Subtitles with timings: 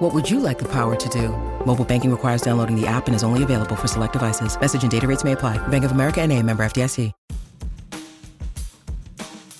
[0.00, 1.28] What would you like the power to do?
[1.66, 4.58] Mobile banking requires downloading the app and is only available for select devices.
[4.58, 5.58] Message and data rates may apply.
[5.68, 7.12] Bank of America and a member FDIC.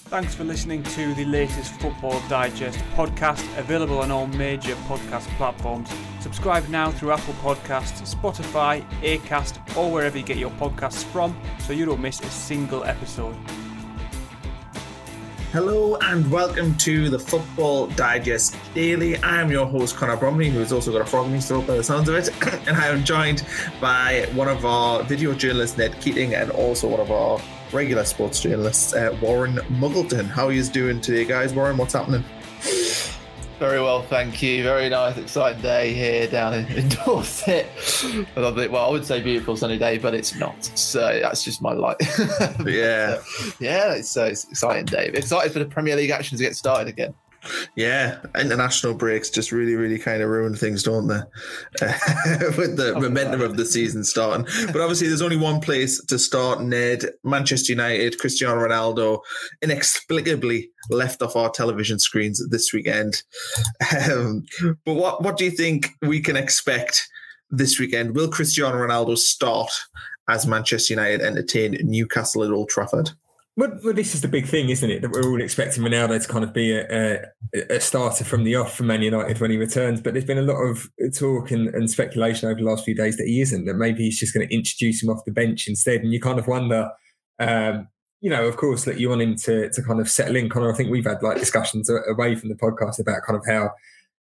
[0.09, 5.91] Thanks for listening to the latest Football Digest podcast, available on all major podcast platforms.
[6.21, 11.75] Subscribe now through Apple Podcasts, Spotify, Acast, or wherever you get your podcasts from so
[11.75, 13.37] you don't miss a single episode.
[15.53, 19.17] Hello and welcome to the Football Digest Daily.
[19.17, 21.67] I am your host, Connor Bromley, who has also got a frog in his throat
[21.67, 22.29] by the sounds of it.
[22.69, 23.45] and I am joined
[23.81, 27.41] by one of our video journalists, Ned Keating, and also one of our
[27.73, 30.29] regular sports journalists, uh, Warren Muggleton.
[30.29, 31.53] How are you doing today, guys?
[31.53, 32.23] Warren, what's happening?
[33.61, 34.63] Very well, thank you.
[34.63, 37.67] Very nice, exciting day here down in, in Dorset.
[38.35, 38.73] I love it.
[38.73, 40.65] Well, I would say beautiful sunny day, but it's not.
[40.79, 41.97] So that's just my light.
[42.65, 43.19] yeah,
[43.59, 45.11] yeah, it's, uh, it's exciting day.
[45.13, 47.13] Excited for the Premier League action to get started again.
[47.75, 51.21] Yeah, international breaks just really, really kind of ruin things, don't they?
[52.57, 54.47] with the oh, momentum of the season starting.
[54.67, 56.61] But obviously, there's only one place to start.
[56.61, 59.21] Ned, Manchester United, Cristiano Ronaldo,
[59.63, 63.23] inexplicably left off our television screens this weekend.
[64.11, 64.45] Um,
[64.85, 67.09] but what what do you think we can expect
[67.51, 68.15] this weekend?
[68.15, 69.71] Will Cristiano Ronaldo start
[70.29, 73.11] as Manchester United entertain Newcastle at Old Trafford?
[73.57, 75.03] Well, well, this is the big thing, isn't it?
[75.03, 78.55] That we're all expecting Ronaldo to kind of be a, a, a, starter from the
[78.55, 80.01] off for Man United when he returns.
[80.01, 83.17] But there's been a lot of talk and, and, speculation over the last few days
[83.17, 83.65] that he isn't.
[83.65, 86.01] That maybe he's just going to introduce him off the bench instead.
[86.01, 86.91] And you kind of wonder,
[87.41, 87.89] um,
[88.21, 90.49] you know, of course, that you want him to to kind of settle in.
[90.49, 93.73] Connor, I think we've had like discussions away from the podcast about kind of how,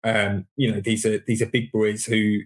[0.03, 2.39] um, you know, these are these are big boys who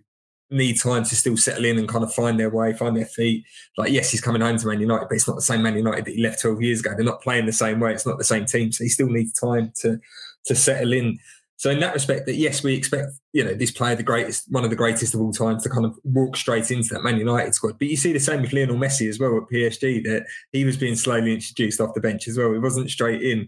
[0.49, 3.45] need time to still settle in and kind of find their way, find their feet.
[3.77, 6.05] Like, yes, he's coming home to Man United, but it's not the same Man United
[6.05, 6.91] that he left 12 years ago.
[6.95, 7.93] They're not playing the same way.
[7.93, 8.71] It's not the same team.
[8.71, 9.99] So he still needs time to
[10.47, 11.19] to settle in.
[11.57, 14.63] So in that respect, that yes, we expect you know this player, the greatest, one
[14.63, 17.53] of the greatest of all times, to kind of walk straight into that Man United
[17.55, 17.79] squad.
[17.79, 20.77] But you see the same with Lionel Messi as well at PSG, that he was
[20.77, 22.53] being slowly introduced off the bench as well.
[22.53, 23.47] He wasn't straight in.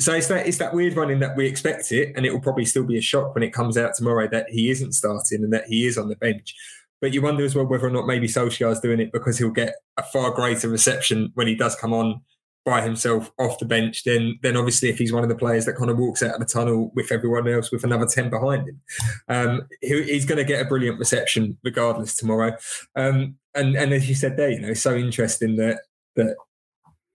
[0.00, 2.40] So it's that it's that weird one in that we expect it, and it will
[2.40, 5.52] probably still be a shock when it comes out tomorrow that he isn't starting and
[5.52, 6.54] that he is on the bench.
[7.00, 9.74] But you wonder as well whether or not maybe Solskjaer's doing it because he'll get
[9.96, 12.20] a far greater reception when he does come on
[12.64, 14.04] by himself off the bench.
[14.04, 16.40] Then, then obviously, if he's one of the players that kind of walks out of
[16.40, 18.80] the tunnel with everyone else with another ten behind him,
[19.28, 22.56] um, he, he's going to get a brilliant reception regardless tomorrow.
[22.94, 25.80] Um, and and as you said there, you know, it's so interesting that
[26.16, 26.36] that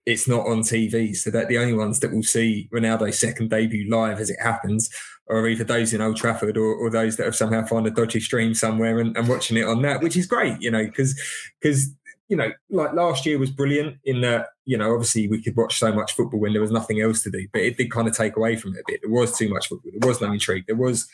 [0.06, 3.88] it's not on TV, so that the only ones that will see Ronaldo's second debut
[3.90, 4.90] live as it happens
[5.30, 8.20] are either those in Old Trafford or, or those that have somehow found a dodgy
[8.20, 11.18] stream somewhere and, and watching it on that, which is great, you know, because
[11.60, 11.94] because
[12.28, 15.78] you know, like last year was brilliant in that, you know, obviously we could watch
[15.78, 18.16] so much football when there was nothing else to do, but it did kind of
[18.16, 19.00] take away from it a bit.
[19.02, 19.92] There was too much football.
[19.94, 20.64] There was no intrigue.
[20.66, 21.06] There was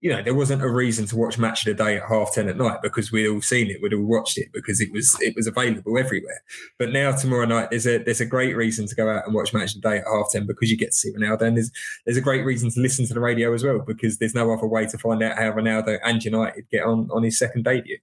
[0.00, 2.48] you know, there wasn't a reason to watch Match of the Day at half ten
[2.48, 5.34] at night because we'd all seen it, we'd all watched it because it was it
[5.34, 6.40] was available everywhere.
[6.78, 9.52] But now tomorrow night there's a there's a great reason to go out and watch
[9.52, 11.72] Match of the Day at half ten because you get to see Ronaldo, and there's
[12.06, 14.66] there's a great reason to listen to the radio as well because there's no other
[14.66, 17.98] way to find out how Ronaldo and United get on on his second debut.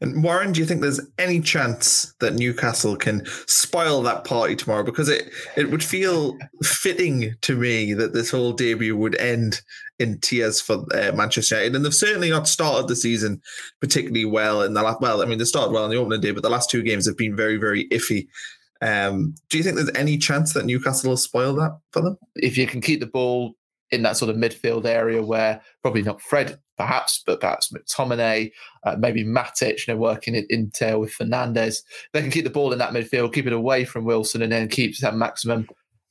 [0.00, 4.82] And Warren, do you think there's any chance that Newcastle can spoil that party tomorrow?
[4.82, 9.62] Because it it would feel fitting to me that this whole debut would end
[9.98, 13.40] in tears for uh, Manchester United, and they've certainly not started the season
[13.80, 14.62] particularly well.
[14.62, 16.50] In the last, well, I mean, they started well in the opening day, but the
[16.50, 18.26] last two games have been very, very iffy.
[18.82, 22.18] Um, do you think there's any chance that Newcastle will spoil that for them?
[22.34, 23.54] If you can keep the ball
[23.94, 28.52] in that sort of midfield area where probably not Fred, perhaps, but perhaps McTominay,
[28.84, 31.78] uh, maybe Matic, you know, working it in tail with Fernandes.
[32.12, 34.68] They can keep the ball in that midfield, keep it away from Wilson, and then
[34.68, 35.68] keep that maximum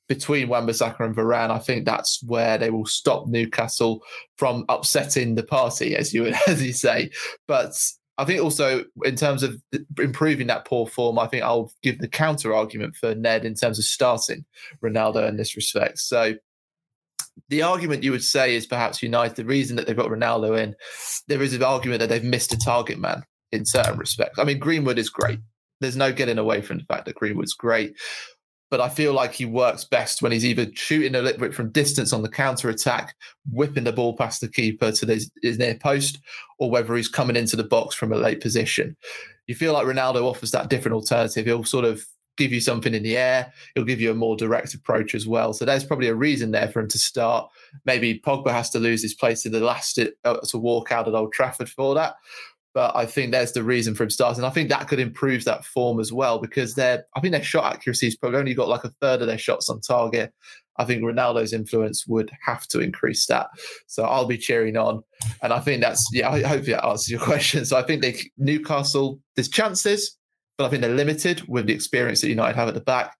[0.07, 1.49] between Wan-Bissaka and Varane.
[1.49, 4.03] I think that's where they will stop Newcastle
[4.37, 7.11] from upsetting the party, as you as you say.
[7.47, 7.75] But
[8.17, 9.59] I think also in terms of
[9.99, 13.79] improving that poor form, I think I'll give the counter argument for Ned in terms
[13.79, 14.45] of starting
[14.83, 15.99] Ronaldo in this respect.
[15.99, 16.35] So
[17.53, 20.75] the argument you would say is perhaps United, the reason that they've got Ronaldo in,
[21.27, 23.21] there is an argument that they've missed a target man
[23.51, 24.39] in certain respects.
[24.39, 25.39] I mean, Greenwood is great.
[25.79, 27.95] There's no getting away from the fact that Greenwood's great.
[28.71, 31.69] But I feel like he works best when he's either shooting a little bit from
[31.69, 33.13] distance on the counter attack,
[33.51, 36.17] whipping the ball past the keeper to his, his near post,
[36.57, 38.97] or whether he's coming into the box from a late position.
[39.45, 41.45] You feel like Ronaldo offers that different alternative.
[41.45, 42.03] He'll sort of
[42.37, 43.51] give you something in the air.
[43.75, 45.53] He'll give you a more direct approach as well.
[45.53, 47.49] So there's probably a reason there for him to start.
[47.85, 51.13] Maybe Pogba has to lose his place in the last uh, to walk out at
[51.13, 52.15] Old Trafford for that.
[52.73, 54.43] But I think there's the reason for him starting.
[54.43, 57.71] I think that could improve that form as well because they're, I think their shot
[57.71, 60.33] accuracy has probably only got like a third of their shots on target.
[60.77, 63.47] I think Ronaldo's influence would have to increase that.
[63.85, 65.03] So I'll be cheering on.
[65.43, 67.63] And I think that's, yeah, I hope that answers your question.
[67.65, 70.17] So I think they, Newcastle, there's chances,
[70.57, 73.15] but I think they're limited with the experience that United have at the back.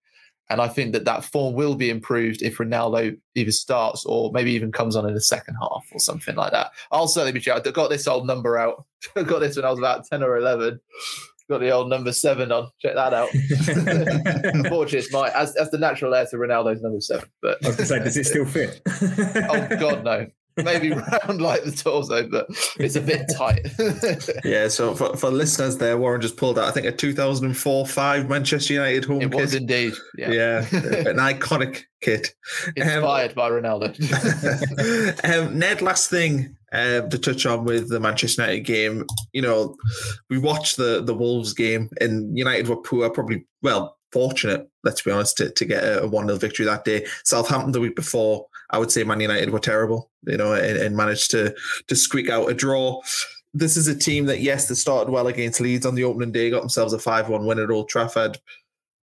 [0.50, 4.52] And I think that that form will be improved if Ronaldo either starts or maybe
[4.52, 6.70] even comes on in the second half or something like that.
[6.92, 7.54] I'll certainly be sure.
[7.54, 8.84] I got this old number out.
[9.16, 10.78] I got this when I was about 10 or 11.
[11.48, 12.70] Got the old number seven on.
[12.80, 13.28] Check that out.
[14.54, 17.28] Unfortunately, it's my as, as the natural heir to Ronaldo's number seven.
[17.42, 18.80] But I was going to say, does it still fit?
[19.50, 20.90] oh God, no maybe
[21.26, 22.46] round like the torso, but
[22.78, 23.66] it's a bit tight.
[24.44, 28.28] yeah, so for, for listeners there, Warren just pulled out, I think, a 2004 5
[28.28, 29.40] Manchester United home it kit.
[29.40, 29.94] was indeed.
[30.16, 32.34] Yeah, yeah an iconic kit.
[32.76, 33.94] Inspired um, by Ronaldo.
[35.24, 39.76] um, Ned, last thing um, to touch on with the Manchester United game, you know,
[40.28, 45.10] we watched the, the Wolves game and United were poor, probably, well, fortunate, let's be
[45.10, 47.06] honest, to, to get a 1 0 victory that day.
[47.24, 50.96] Southampton the week before, I would say Man United were terrible, you know, and, and
[50.96, 51.54] managed to
[51.88, 53.00] to squeak out a draw.
[53.52, 56.50] This is a team that, yes, they started well against Leeds on the opening day,
[56.50, 58.38] got themselves a 5 1 win at Old Trafford,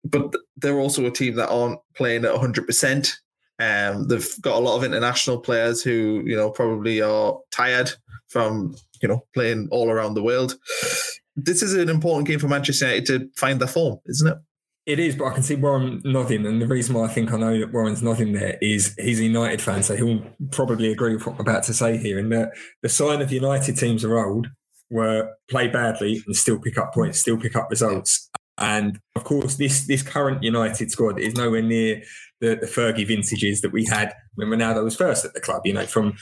[0.04, 3.12] but they're also a team that aren't playing at 100%.
[3.60, 7.90] Um, they've got a lot of international players who, you know, probably are tired
[8.28, 10.56] from, you know, playing all around the world.
[11.36, 14.38] This is an important game for Manchester United to find their form, isn't it?
[14.90, 17.36] It is, but I can see Warren nodding, and the reason why I think I
[17.36, 20.20] know that Warren's nodding there is he's a United fan, so he'll
[20.50, 22.18] probably agree with what I'm about to say here.
[22.18, 22.50] And that
[22.82, 24.48] the sign of United teams are old
[24.90, 28.28] were play badly and still pick up points, still pick up results.
[28.58, 32.02] And of course, this this current United squad is nowhere near
[32.40, 35.62] the, the Fergie vintages that we had when Ronaldo was first at the club.
[35.66, 36.14] You know, from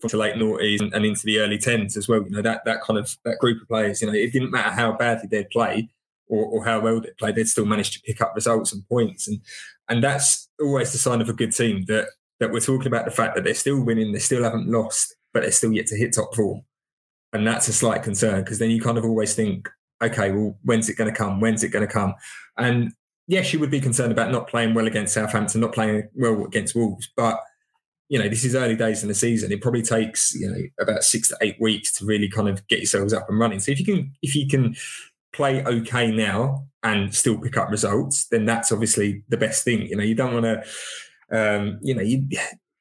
[0.00, 2.22] from the late noughties and, and into the early tens as well.
[2.24, 4.02] You know, that that kind of that group of players.
[4.02, 5.88] You know, it didn't matter how badly they'd play
[6.28, 9.28] or, or how well they played, they'd still manage to pick up results and points.
[9.28, 9.40] And
[9.88, 12.08] and that's always the sign of a good team that
[12.40, 15.42] that we're talking about the fact that they're still winning, they still haven't lost, but
[15.42, 16.62] they're still yet to hit top four.
[17.32, 19.68] And that's a slight concern because then you kind of always think,
[20.02, 21.40] okay, well, when's it going to come?
[21.40, 22.14] When's it going to come?
[22.56, 22.92] And
[23.26, 26.74] yes, you would be concerned about not playing well against Southampton, not playing well against
[26.74, 27.40] Wolves, but
[28.08, 29.50] you know, this is early days in the season.
[29.50, 32.80] It probably takes, you know, about six to eight weeks to really kind of get
[32.80, 33.60] yourselves up and running.
[33.60, 34.76] So if you can, if you can
[35.34, 39.86] play okay now and still pick up results, then that's obviously the best thing.
[39.86, 40.62] You know, you don't want to,
[41.36, 42.28] um, you know, you,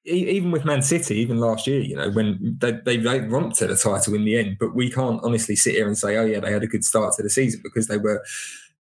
[0.05, 3.67] even with Man City, even last year, you know, when they, they, they romped to
[3.67, 6.41] the title in the end, but we can't honestly sit here and say, oh, yeah,
[6.41, 8.21] they had a good start to the season because they were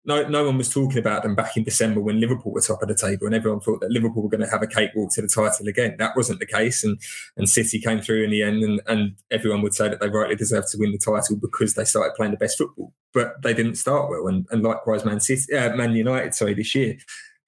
[0.05, 2.89] no, no one was talking about them back in December when Liverpool were top of
[2.89, 5.27] the table, and everyone thought that Liverpool were going to have a cakewalk to the
[5.27, 5.95] title again.
[5.97, 6.99] That wasn't the case, and
[7.37, 10.35] and City came through in the end, and, and everyone would say that they rightly
[10.35, 13.75] deserved to win the title because they started playing the best football, but they didn't
[13.75, 16.97] start well, and, and likewise, Man City, uh, Man United, sorry, this year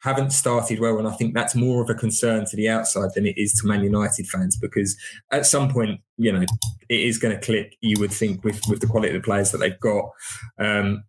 [0.05, 3.25] haven't started well, and I think that's more of a concern to the outside than
[3.25, 4.95] it is to Man United fans because
[5.31, 6.45] at some point, you know,
[6.89, 7.75] it is going to click.
[7.81, 10.11] You would think with with the quality of the players that they've got.
[10.59, 11.03] Um,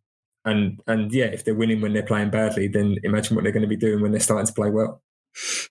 [0.46, 3.62] and and yeah, if they're winning when they're playing badly, then imagine what they're going
[3.62, 5.02] to be doing when they're starting to play well.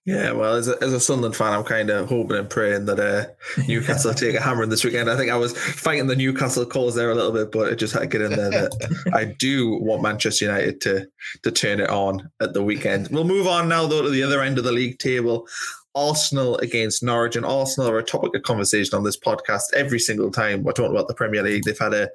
[0.06, 3.00] Yeah, well, as a, as a Sunderland fan, I'm kind of hoping and praying that
[3.00, 3.26] uh,
[3.68, 5.10] Newcastle take a hammer in this weekend.
[5.10, 7.94] I think I was fighting the Newcastle cause there a little bit, but it just
[7.94, 11.08] had to get in there that I do want Manchester United to
[11.44, 13.08] to turn it on at the weekend.
[13.10, 15.48] We'll move on now, though, to the other end of the league table.
[15.96, 20.30] Arsenal against Norwich, and Arsenal are a topic of conversation on this podcast every single
[20.30, 21.64] time we're talking about the Premier League.
[21.64, 22.10] They've had a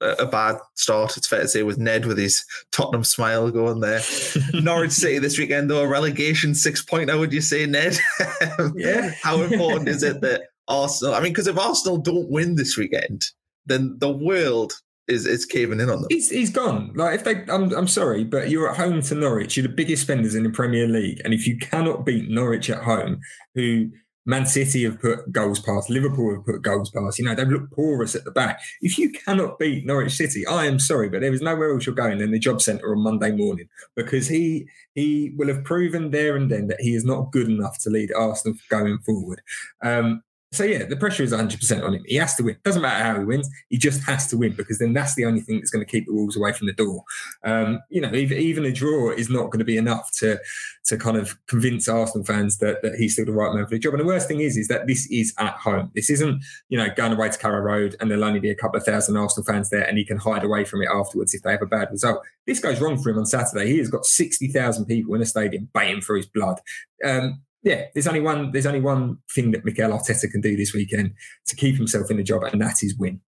[0.00, 4.00] a bad start, it's fair to say, with Ned with his Tottenham smile going there.
[4.54, 7.10] Norwich City this weekend, though, a relegation six point.
[7.10, 7.98] How would you say, Ned?
[8.74, 9.12] yeah.
[9.22, 11.14] How important is it that Arsenal?
[11.14, 13.26] I mean, because if Arsenal don't win this weekend,
[13.64, 14.74] then the world
[15.08, 16.08] is is caving in on them.
[16.10, 16.92] He's, he's gone.
[16.94, 19.56] Like if they, I'm I'm sorry, but you're at home to Norwich.
[19.56, 22.82] You're the biggest spenders in the Premier League, and if you cannot beat Norwich at
[22.82, 23.20] home,
[23.54, 23.90] who
[24.26, 27.18] Man City have put goals past, Liverpool have put goals past.
[27.18, 28.60] You know, they've looked porous at the back.
[28.82, 31.94] If you cannot beat Norwich City, I am sorry, but there is nowhere else you're
[31.94, 36.36] going than the job centre on Monday morning because he he will have proven there
[36.36, 39.40] and then that he is not good enough to lead Arsenal going forward.
[39.82, 40.22] Um,
[40.52, 42.04] So yeah, the pressure is 100% on him.
[42.06, 42.56] He has to win.
[42.64, 43.50] Doesn't matter how he wins.
[43.68, 46.06] He just has to win because then that's the only thing that's going to keep
[46.06, 47.02] the Wolves away from the door.
[47.44, 50.38] Um, you know, even, a draw is not going to be enough to
[50.86, 53.78] to kind of convince Arsenal fans that, that he's still the right man for the
[53.78, 53.94] job.
[53.94, 55.90] And the worst thing is, is that this is at home.
[55.96, 58.78] This isn't, you know, going away to Carrow Road and there'll only be a couple
[58.78, 61.50] of thousand Arsenal fans there and he can hide away from it afterwards if they
[61.50, 62.22] have a bad result.
[62.46, 63.66] This goes wrong for him on Saturday.
[63.68, 66.60] He has got 60,000 people in a stadium baying for his blood.
[67.04, 68.52] Um, yeah, there's only one.
[68.52, 71.12] There's only one thing that Mikel Arteta can do this weekend
[71.48, 73.20] to keep himself in the job, and that is win.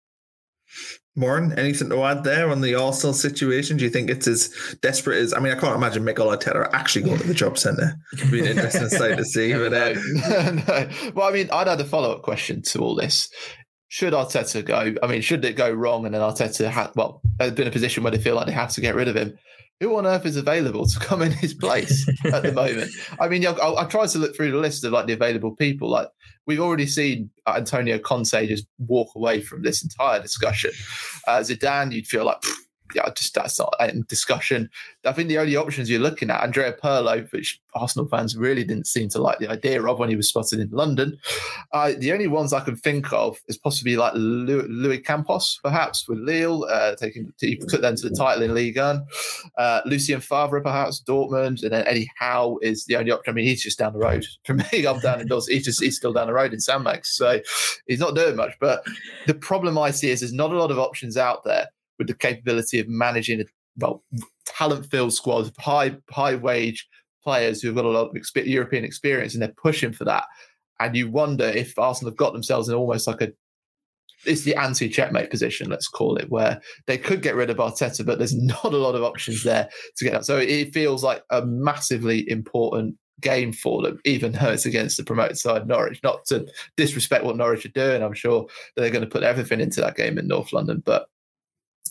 [1.16, 3.76] Warren, anything to add there on the Arsenal situation?
[3.76, 5.34] Do you think it's as desperate as?
[5.34, 7.96] I mean, I can't imagine Mikel Arteta actually going to the job centre.
[8.12, 9.52] It'd be an interesting sight to see.
[9.54, 9.94] But uh...
[10.52, 10.88] no.
[11.16, 13.28] well, I mean, I'd had a follow up question to all this.
[13.88, 14.94] Should Arteta go?
[15.02, 18.04] I mean, should it go wrong and then Arteta had well, been in a position
[18.04, 19.36] where they feel like they have to get rid of him?
[19.80, 22.90] Who on earth is available to come in his place at the moment?
[23.20, 25.88] I mean, I, I, tried to look through the list of like the available people.
[25.88, 26.08] Like
[26.46, 30.72] we've already seen Antonio Conte just walk away from this entire discussion.
[31.26, 32.42] Uh, Zidane, you'd feel like
[32.94, 34.70] yeah, just that's not in discussion.
[35.04, 38.86] I think the only options you're looking at, Andrea Pirlo, which Arsenal fans really didn't
[38.86, 41.18] seem to like the idea of when he was spotted in London.
[41.72, 46.18] Uh, the only ones I can think of is possibly like Luis Campos, perhaps with
[46.18, 49.06] Lille, uh, taking he put them to the title in Ligue 1.
[49.56, 53.32] Uh, Lucien Favre, perhaps Dortmund, and then Eddie Howe is the only option.
[53.32, 54.86] I mean, he's just down the road from me.
[54.86, 55.46] I'm down in Dawes.
[55.46, 57.40] He's just he's still down the road in Sandbanks, so
[57.86, 58.54] he's not doing much.
[58.60, 58.84] But
[59.26, 61.68] the problem I see is there's not a lot of options out there
[61.98, 63.44] with the capability of managing a
[63.76, 64.02] well
[64.46, 66.88] talent filled squad, of high high wage
[67.22, 70.24] players who've got a lot of exp- European experience, and they're pushing for that.
[70.80, 73.32] And you wonder if Arsenal have got themselves in almost like a
[74.26, 78.04] it's the anti checkmate position, let's call it, where they could get rid of Arteta,
[78.04, 80.26] but there's not a lot of options there to get out.
[80.26, 85.04] So it feels like a massively important game for them, even though it's against the
[85.04, 86.00] promoted side Norwich.
[86.02, 89.80] Not to disrespect what Norwich are doing, I'm sure they're going to put everything into
[89.80, 91.08] that game in North London, but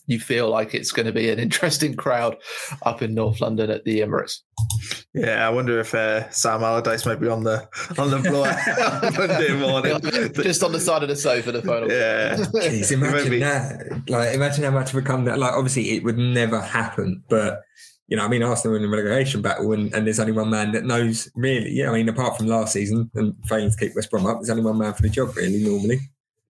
[0.05, 2.37] you feel like it's going to be an interesting crowd
[2.83, 4.41] up in North London at the Emirates.
[5.13, 8.47] Yeah, I wonder if uh, Sam Allardyce might be on the on the floor
[9.27, 11.51] Monday morning, just on the side of the sofa.
[11.51, 11.89] The phone.
[11.89, 14.09] Yeah, Jeez, imagine that.
[14.09, 15.39] Like, imagine how much become that.
[15.39, 17.61] Like, obviously, it would never happen, but
[18.07, 20.71] you know, I mean, Arsenal in the relegation battle, and, and there's only one man
[20.71, 21.71] that knows really.
[21.71, 24.49] Yeah, I mean, apart from last season and failing to keep West Brom up, there's
[24.49, 25.99] only one man for the job really normally.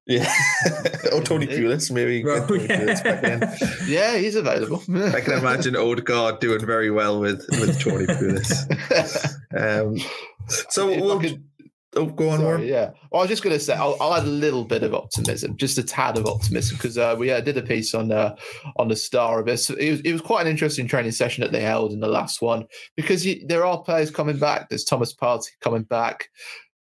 [0.08, 0.32] Yeah.
[1.12, 2.24] or Tony Pulis, maybe.
[2.24, 2.80] Well, Tony yeah.
[2.80, 3.88] Pulis back in.
[3.88, 4.82] yeah, he's available.
[5.14, 9.34] I can imagine Odegaard doing very well with, with Tony Pulis.
[9.56, 9.98] Um,
[10.70, 11.44] so we'll, could,
[11.98, 12.92] oh, go on, Sorry, Yeah.
[13.12, 15.58] Well, I was just going to say, I'll, I'll, add a little bit of optimism,
[15.58, 18.38] just a tad of optimism, because uh, we uh, did a piece on uh,
[18.78, 19.70] on the Star of it.
[19.72, 22.42] It was, it was quite an interesting training session that they held in the last
[22.42, 24.70] one, because you, there are players coming back.
[24.70, 26.30] There's Thomas Partey coming back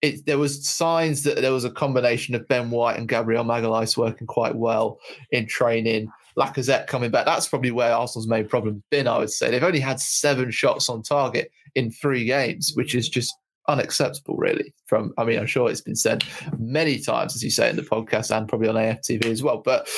[0.04, 3.96] it, there was signs that there was a combination of Ben White and Gabriel Magalhaes
[3.96, 4.98] working quite well
[5.30, 6.08] in training.
[6.38, 7.24] Lacazette coming back.
[7.24, 9.50] That's probably where Arsenal's main problem has been, I would say.
[9.50, 13.32] They've only had seven shots on target in three games, which is just
[13.68, 14.74] unacceptable, really.
[14.86, 16.22] From I mean, I'm sure it's been said
[16.58, 19.62] many times, as you say in the podcast and probably on AFTV as well.
[19.64, 19.88] But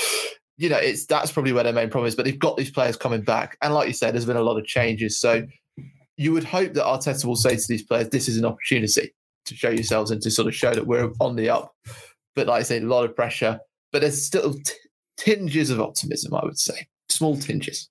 [0.56, 2.14] you know, it's that's probably where their main problem is.
[2.14, 3.56] But they've got these players coming back.
[3.60, 5.18] And like you said, there's been a lot of changes.
[5.18, 5.46] So
[6.16, 9.12] you would hope that Arteta will say to these players, this is an opportunity
[9.46, 11.74] to show yourselves and to sort of show that we're on the up.
[12.34, 13.58] But like I say, a lot of pressure,
[13.92, 14.74] but there's still t-
[15.16, 17.88] tinges of optimism, I would say, small tinges.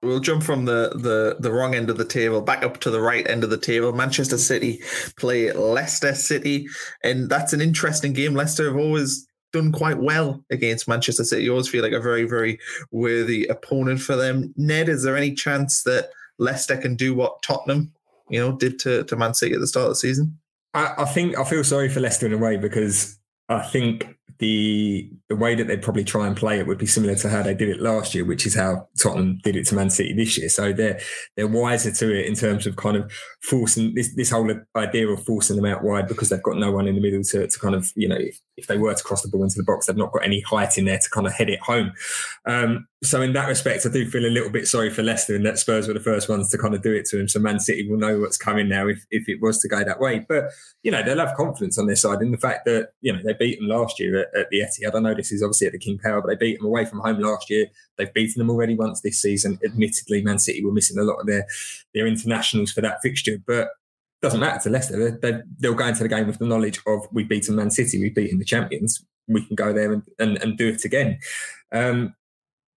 [0.00, 3.00] We'll jump from the, the the wrong end of the table back up to the
[3.00, 3.92] right end of the table.
[3.92, 4.80] Manchester City
[5.18, 6.66] play Leicester City,
[7.04, 8.32] and that's an interesting game.
[8.34, 11.44] Leicester have always done quite well against Manchester City.
[11.44, 12.58] You always feel like a very, very
[12.90, 14.52] worthy opponent for them.
[14.56, 17.92] Ned, is there any chance that Leicester can do what Tottenham,
[18.28, 20.38] you know, did to, to Man City at the start of the season?
[20.74, 25.10] I, I think I feel sorry for Leicester in a way because I think the
[25.28, 27.54] the way that they'd probably try and play it would be similar to how they
[27.54, 30.48] did it last year, which is how Tottenham did it to Man City this year.
[30.48, 31.00] So they're
[31.36, 33.10] they're wiser to it in terms of kind of
[33.42, 36.86] forcing this this whole idea of forcing them out wide because they've got no one
[36.86, 39.22] in the middle to, to kind of you know if, if they were to cross
[39.22, 41.32] the ball into the box, they've not got any height in there to kind of
[41.32, 41.92] head it home.
[42.46, 45.46] Um, so in that respect, I do feel a little bit sorry for Leicester and
[45.46, 47.28] that Spurs were the first ones to kind of do it to him.
[47.28, 50.00] So Man City will know what's coming now if, if it was to go that
[50.00, 50.26] way.
[50.28, 50.50] But,
[50.82, 53.34] you know, they'll have confidence on their side in the fact that, you know, they
[53.34, 54.96] beat them last year at, at the Etihad.
[54.96, 56.98] I know this is obviously at the King Power, but they beat them away from
[56.98, 57.66] home last year.
[57.98, 59.60] They've beaten them already once this season.
[59.64, 61.46] Admittedly, Man City were missing a lot of their,
[61.94, 63.38] their internationals for that fixture.
[63.46, 63.68] But
[64.22, 65.18] doesn't matter to Leicester.
[65.22, 68.14] They, will go into the game with the knowledge of we've beaten Man City, we've
[68.14, 69.04] beaten the champions.
[69.28, 71.20] We can go there and, and, and do it again.
[71.70, 72.14] Um,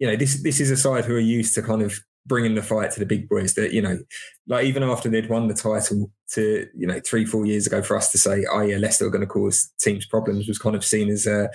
[0.01, 2.63] you know, this this is a side who are used to kind of bringing the
[2.63, 3.53] fight to the big boys.
[3.53, 3.99] That you know,
[4.47, 7.95] like even after they'd won the title, to you know, three four years ago, for
[7.95, 10.83] us to say, "Oh yeah, Leicester are going to cause teams problems," was kind of
[10.83, 11.51] seen as a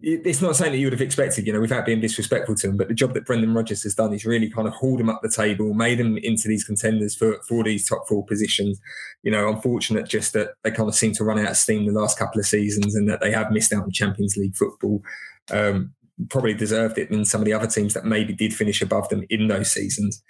[0.00, 2.76] it's not something that you would have expected, you know, without being disrespectful to them.
[2.76, 5.22] But the job that Brendan Rodgers has done is really kind of hauled them up
[5.22, 8.78] the table, made them into these contenders for, for these top four positions.
[9.24, 11.98] You know, unfortunate just that they kind of seem to run out of steam the
[11.98, 15.02] last couple of seasons and that they have missed out on Champions League football.
[15.50, 15.94] Um,
[16.30, 19.24] probably deserved it than some of the other teams that maybe did finish above them
[19.30, 20.22] in those seasons.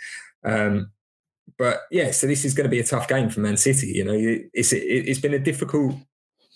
[0.45, 0.91] Um,
[1.59, 3.89] but yeah, so this is going to be a tough game for Man City.
[3.89, 4.17] You know,
[4.53, 5.95] it's it, it's been a difficult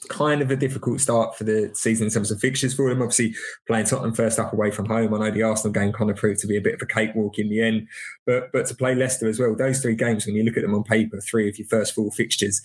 [0.08, 3.02] kind of a difficult start for the season in terms of fixtures for them.
[3.02, 3.34] Obviously,
[3.66, 5.14] playing Tottenham first up away from home.
[5.14, 7.38] I know the Arsenal game kind of proved to be a bit of a cakewalk
[7.38, 7.88] in the end,
[8.26, 10.74] but but to play Leicester as well, those three games, when you look at them
[10.74, 12.60] on paper, three of your first four fixtures,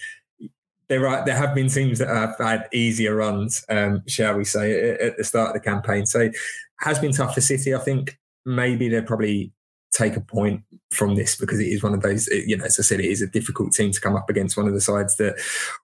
[0.89, 4.91] there are there have been teams that have had easier runs, um, shall we say,
[4.91, 6.05] at, at the start of the campaign.
[6.05, 6.29] So
[6.79, 7.73] has been tough for City.
[7.73, 9.51] I think maybe they'll probably
[9.91, 12.83] take a point from this because it is one of those, you know, as I
[12.83, 14.55] said, it is a difficult team to come up against.
[14.55, 15.35] One of the sides that,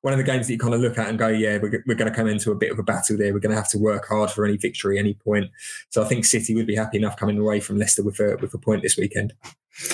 [0.02, 1.96] one of the games that you kind of look at and go, yeah, we're, we're
[1.96, 3.34] going to come into a bit of a battle there.
[3.34, 5.50] We're going to have to work hard for any victory, any point.
[5.90, 8.54] So I think City would be happy enough coming away from Leicester with a with
[8.54, 9.34] a point this weekend.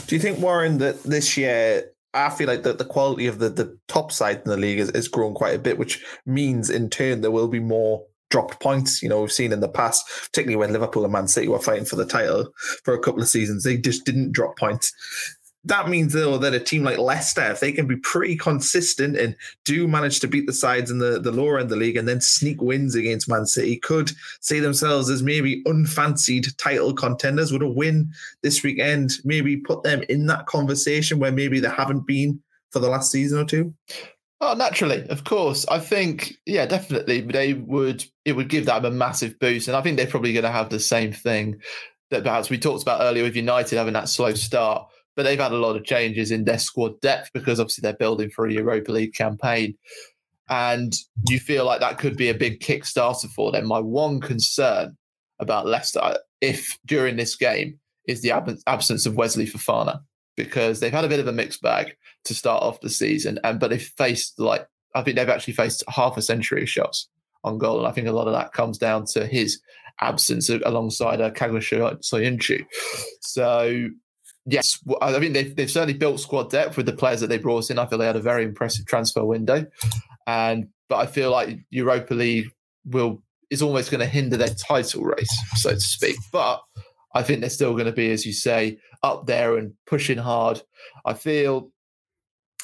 [0.07, 1.91] Do you think Warren that this year?
[2.13, 4.89] I feel like that the quality of the, the top side in the league has,
[4.95, 9.01] has grown quite a bit, which means in turn there will be more dropped points.
[9.01, 11.85] You know, we've seen in the past, particularly when Liverpool and Man City were fighting
[11.85, 12.49] for the title
[12.83, 14.93] for a couple of seasons, they just didn't drop points.
[15.65, 19.35] That means though that a team like Leicester, if they can be pretty consistent and
[19.65, 22.07] do manage to beat the sides in the, the lower end of the league and
[22.07, 27.51] then sneak wins against Man City, could see themselves as maybe unfancied title contenders.
[27.51, 28.09] Would a win
[28.41, 32.89] this weekend maybe put them in that conversation where maybe they haven't been for the
[32.89, 33.73] last season or two?
[34.41, 35.65] Oh, naturally, of course.
[35.67, 37.19] I think, yeah, definitely.
[37.19, 38.05] They would.
[38.23, 40.69] It would give them a massive boost, and I think they're probably going to have
[40.69, 41.59] the same thing
[42.09, 44.87] that perhaps we talked about earlier with United having that slow start.
[45.19, 48.29] But they've had a lot of changes in their squad depth because obviously they're building
[48.29, 49.77] for a Europa League campaign,
[50.47, 50.95] and
[51.27, 53.67] you feel like that could be a big kickstarter for them.
[53.67, 54.95] My one concern
[55.39, 59.99] about Leicester, if during this game, is the ab- absence of Wesley Fofana
[60.38, 63.59] because they've had a bit of a mixed bag to start off the season, and
[63.59, 67.09] but they've faced like I think they've actually faced half a century of shots
[67.43, 69.59] on goal, and I think a lot of that comes down to his
[69.99, 72.65] absence alongside uh, Caglar Soyuncu.
[73.19, 73.89] So
[74.45, 77.69] yes, I mean they've, they've certainly built squad depth with the players that they brought
[77.69, 77.80] in.
[77.80, 79.65] I feel they had a very impressive transfer window,
[80.28, 82.49] and but I feel like Europa League
[82.86, 86.17] will is almost going to hinder their title race, so to speak.
[86.32, 86.62] But
[87.15, 90.62] I think they're still going to be, as you say, up there and pushing hard.
[91.06, 91.71] I feel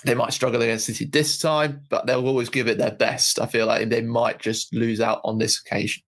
[0.04, 3.40] they might struggle against City this time, but they'll always give it their best.
[3.40, 6.04] I feel like they might just lose out on this occasion.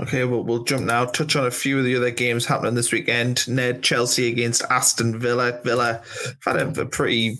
[0.00, 1.04] Okay, well, we'll jump now.
[1.06, 3.46] Touch on a few of the other games happening this weekend.
[3.48, 5.60] Ned Chelsea against Aston Villa.
[5.64, 6.02] Villa
[6.44, 7.36] had a, a pretty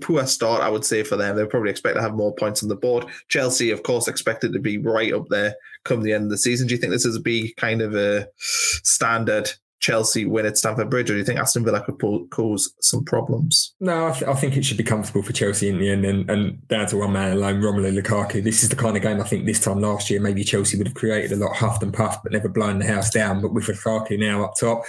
[0.00, 1.36] poor start, I would say, for them.
[1.36, 3.04] They probably expect to have more points on the board.
[3.28, 6.66] Chelsea, of course, expected to be right up there come the end of the season.
[6.66, 10.90] Do you think this is a be kind of a standard Chelsea win at Stamford
[10.90, 13.74] Bridge, or do you think Aston Villa could pull, cause some problems?
[13.80, 16.30] No, I, th- I, think it should be comfortable for Chelsea in the end, and,
[16.30, 18.44] and, down to one man alone, Romelu Lukaku.
[18.44, 20.86] This is the kind of game I think this time last year maybe Chelsea would
[20.86, 23.40] have created a lot huffed and puffed, but never blown the house down.
[23.40, 24.82] But with Lukaku now up top,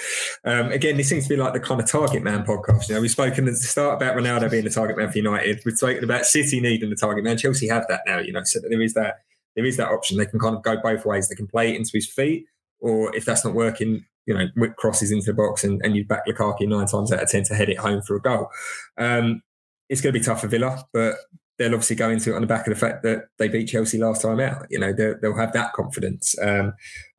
[0.44, 2.90] um, again, this seems to be like the kind of target man podcast.
[2.90, 5.62] You know, we've spoken at the start about Ronaldo being the target man for United.
[5.66, 7.38] We've spoken about City needing the target man.
[7.38, 8.20] Chelsea have that now.
[8.20, 9.22] You know, so there is that
[9.56, 10.18] there is that option.
[10.18, 11.30] They can kind of go both ways.
[11.30, 12.46] They can play it into his feet,
[12.80, 16.06] or if that's not working, you know, whip crosses into the box and, and you
[16.06, 18.50] back Lukaku nine times out of ten to head it home for a goal.
[18.98, 19.42] Um,
[19.90, 21.16] it's going to be tough for Villa, but
[21.58, 23.98] they'll obviously go into it on the back of the fact that they beat Chelsea
[23.98, 24.66] last time out.
[24.70, 26.36] You know, they'll have that confidence.
[26.42, 26.74] Um,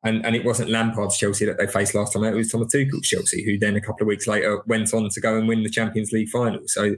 [0.05, 2.33] and, and it wasn't Lampard's Chelsea that they faced last time out.
[2.33, 5.21] It was Thomas Tuchel's Chelsea, who then a couple of weeks later went on to
[5.21, 6.63] go and win the Champions League final.
[6.67, 6.97] So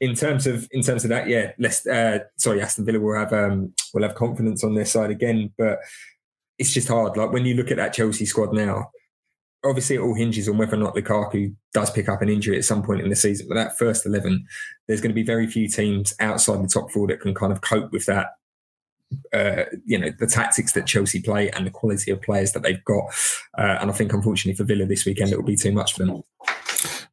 [0.00, 3.32] in terms of in terms of that, yeah, let's uh, sorry, Aston Villa will have
[3.32, 5.80] um, will have confidence on their side again, but
[6.58, 7.16] it's just hard.
[7.16, 8.90] Like when you look at that Chelsea squad now,
[9.64, 12.64] obviously it all hinges on whether or not Lukaku does pick up an injury at
[12.64, 13.46] some point in the season.
[13.48, 14.46] But that first eleven,
[14.86, 17.60] there's going to be very few teams outside the top four that can kind of
[17.60, 18.28] cope with that.
[19.32, 22.84] Uh, you know the tactics that Chelsea play and the quality of players that they've
[22.84, 23.04] got,
[23.56, 26.04] uh, and I think unfortunately for Villa this weekend it will be too much for
[26.04, 26.22] them.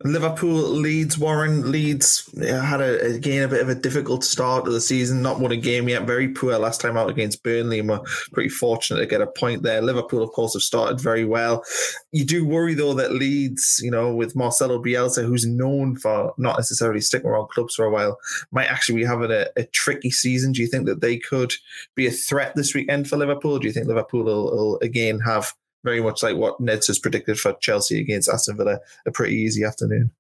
[0.04, 4.82] Liverpool Leeds Warren Leeds had a, again a bit of a difficult start to the
[4.82, 5.22] season.
[5.22, 6.04] Not won a game yet.
[6.04, 8.02] Very poor last time out against Burnley, and were
[8.32, 9.82] pretty fortunate to get a point there.
[9.82, 11.64] Liverpool, of course, have started very well.
[12.12, 16.58] You do worry though that Leeds, you know, with Marcelo Bielsa, who's known for not
[16.58, 18.20] necessarily sticking around clubs for a while,
[18.52, 20.52] might actually be having a, a tricky season.
[20.52, 21.54] Do you think that they could
[21.96, 23.60] be a threat this weekend for Liverpool?
[23.60, 25.54] Do you think Liverpool will, will again have
[25.86, 29.64] very much like what Neds has predicted for Chelsea against Aston Villa, a pretty easy
[29.64, 30.12] afternoon.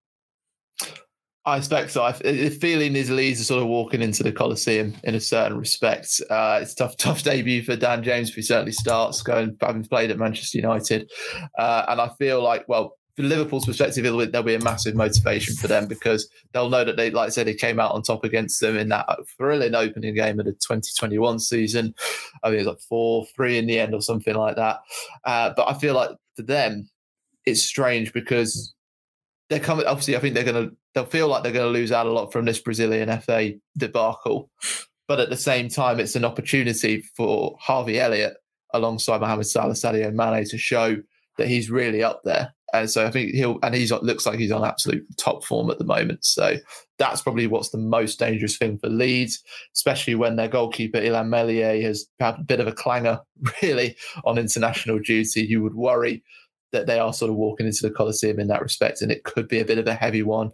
[1.47, 2.11] I expect so.
[2.23, 6.21] The feeling is Leeds are sort of walking into the Coliseum in a certain respect.
[6.29, 8.33] Uh, it's tough, tough debut for Dan James.
[8.33, 11.11] He certainly starts going having played at Manchester United,
[11.59, 12.97] uh, and I feel like well.
[13.15, 16.97] From Liverpool's perspective, it'll, there'll be a massive motivation for them because they'll know that
[16.97, 20.15] they, like I said, they came out on top against them in that thrilling opening
[20.15, 21.95] game of the 2021 season.
[22.43, 24.79] I think it was like four, three in the end or something like that.
[25.23, 26.89] Uh, but I feel like for them,
[27.45, 28.73] it's strange because
[29.49, 29.85] they're coming.
[29.85, 30.75] Obviously, I think they're going to.
[30.93, 34.49] They'll feel like they're going to lose out a lot from this Brazilian FA debacle,
[35.07, 38.37] but at the same time, it's an opportunity for Harvey Elliott
[38.73, 40.97] alongside Mohamed Salah, Sadio Mane to show
[41.37, 42.53] that he's really up there.
[42.81, 45.77] And so I think he'll, and he's looks like he's on absolute top form at
[45.77, 46.25] the moment.
[46.25, 46.57] So
[46.97, 49.43] that's probably what's the most dangerous thing for Leeds,
[49.75, 53.19] especially when their goalkeeper Illan Meslier has had a bit of a clanger,
[53.61, 55.41] really, on international duty.
[55.41, 56.23] You would worry
[56.71, 59.47] that they are sort of walking into the Coliseum in that respect, and it could
[59.47, 60.51] be a bit of a heavy one.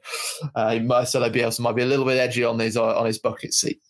[0.55, 3.81] Uh, Marcelo Bielsa might be a little bit edgy on his on his bucket seat.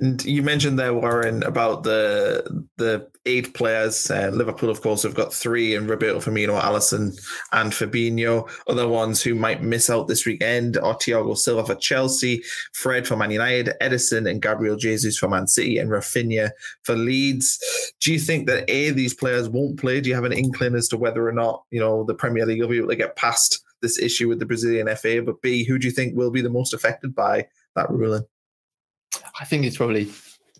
[0.00, 4.10] And you mentioned there, Warren, about the the eight players.
[4.10, 7.18] Uh, Liverpool, of course, have got three in Roberto Firmino, Alisson,
[7.52, 8.48] and Fabinho.
[8.68, 13.16] Other ones who might miss out this weekend are Thiago Silva for Chelsea, Fred for
[13.16, 16.50] Man United, Ederson and Gabriel Jesus for Man City, and Raphinha
[16.84, 17.58] for Leeds.
[18.00, 20.00] Do you think that A, these players won't play?
[20.00, 22.60] Do you have an inkling as to whether or not, you know, the Premier League
[22.60, 25.22] will be able to get past this issue with the Brazilian FA?
[25.22, 28.24] But B, who do you think will be the most affected by that ruling?
[29.40, 30.10] I think it's probably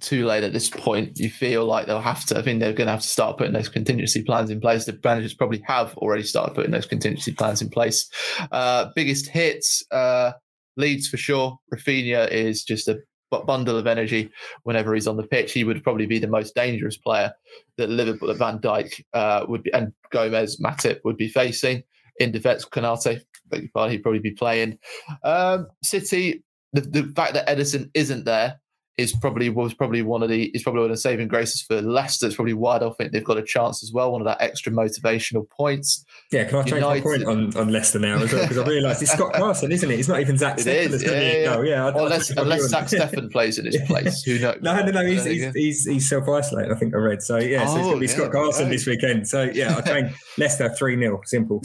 [0.00, 1.18] too late at this point.
[1.18, 2.38] You feel like they'll have to.
[2.38, 4.86] I think they're going to have to start putting those contingency plans in place.
[4.86, 8.08] The managers probably have already started putting those contingency plans in place.
[8.50, 10.32] Uh, biggest hits, uh,
[10.76, 11.58] Leeds for sure.
[11.72, 12.98] Raphinha is just a
[13.46, 14.30] bundle of energy
[14.64, 15.52] whenever he's on the pitch.
[15.52, 17.32] He would probably be the most dangerous player
[17.76, 21.82] that Liverpool, that Van Dijk uh, would be, and Gomez, Matip would be facing.
[22.18, 24.78] In defence, Konate, he'd probably be playing.
[25.24, 28.60] Um, City, the, the fact that Ederson isn't there
[29.00, 31.80] is probably was probably one of the is probably one of the saving graces for
[31.80, 32.26] Leicester.
[32.26, 34.12] It's probably why I don't think they've got a chance as well.
[34.12, 36.04] One of that extra motivational points.
[36.30, 38.42] Yeah, can I change United, my point on, on Leicester now as well?
[38.42, 39.98] Because I realise it's Scott Carson, isn't it?
[39.98, 41.44] It's not even Zach it Steffen yeah, yeah.
[41.56, 41.62] Go.
[41.62, 44.58] yeah I, unless unless Zach Steffen plays in his place, who knows?
[44.60, 45.04] no, no, no.
[45.04, 46.72] He's he's, he's, he's self isolated.
[46.72, 47.22] I think I read.
[47.22, 48.70] So yeah, so oh, it's going to be yeah, Scott Carson right.
[48.70, 49.26] this weekend.
[49.28, 51.62] So yeah, I think Leicester three 0 Simple.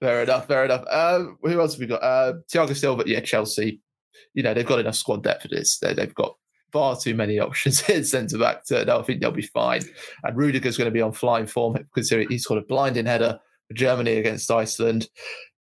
[0.00, 0.46] fair enough.
[0.48, 0.84] Fair enough.
[0.90, 2.02] Uh, who else have we got?
[2.02, 3.04] Uh, Thiago Silva.
[3.06, 3.80] Yeah, Chelsea
[4.34, 5.78] you know, they've got enough squad depth for this.
[5.78, 6.36] They, have got
[6.72, 8.64] far too many options in centre back.
[8.66, 9.82] To, I think they'll be fine.
[10.24, 13.74] And Rudiger's going to be on flying form because he's got a blinding header for
[13.74, 15.08] Germany against Iceland.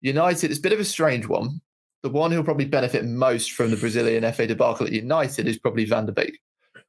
[0.01, 1.61] United, it's a bit of a strange one.
[2.01, 5.83] The one who'll probably benefit most from the Brazilian FA debacle at United is probably
[5.83, 6.39] Van der Beek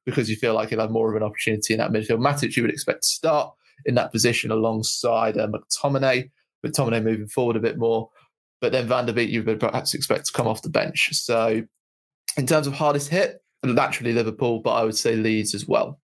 [0.07, 2.21] because you feel like he'll have more of an opportunity in that midfield.
[2.21, 3.53] Matic, you would expect to start
[3.87, 6.31] in that position alongside uh, McTominay,
[6.65, 8.09] McTominay moving forward a bit more.
[8.61, 11.11] But then Van der Beek, you would perhaps expect to come off the bench.
[11.13, 11.63] So,
[12.37, 16.01] in terms of hardest hit, naturally Liverpool, but I would say Leeds as well.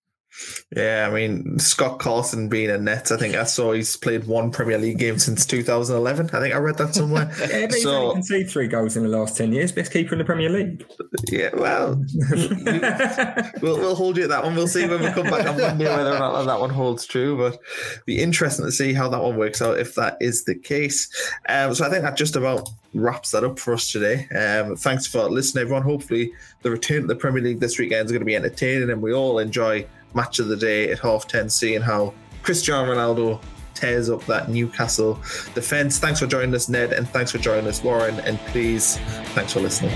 [0.76, 3.12] Yeah, I mean Scott Carson being a net.
[3.12, 6.30] I think I saw he's played one Premier League game since 2011.
[6.32, 7.30] I think I read that somewhere.
[7.50, 9.72] yeah, but so, he's conceded three goals in the last ten years.
[9.72, 10.84] Best keeper in the Premier League.
[11.30, 12.02] Yeah, well,
[13.62, 14.54] we'll we'll hold you at that one.
[14.54, 17.36] We'll see when we come back on Monday whether or not that one holds true.
[17.38, 17.58] But
[18.04, 21.08] be interesting to see how that one works out if that is the case.
[21.48, 24.26] Um, so I think that just about wraps that up for us today.
[24.30, 25.82] Um, thanks for listening, everyone.
[25.82, 29.02] Hopefully, the return to the Premier League this weekend is going to be entertaining, and
[29.02, 33.40] we all enjoy match of the day at half 10, seeing how Cristiano Ronaldo
[33.74, 35.14] tears up that Newcastle
[35.54, 35.98] defence.
[35.98, 38.18] Thanks for joining us, Ned, and thanks for joining us, Warren.
[38.20, 38.96] And please,
[39.34, 39.94] thanks for listening.